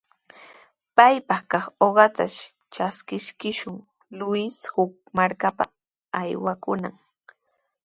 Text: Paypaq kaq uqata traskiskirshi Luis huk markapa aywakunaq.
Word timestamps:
Paypaq 0.95 1.41
kaq 1.51 1.65
uqata 1.87 2.25
traskiskirshi 2.71 3.69
Luis 4.17 4.57
huk 4.73 4.91
markapa 5.17 5.63
aywakunaq. 6.19 6.97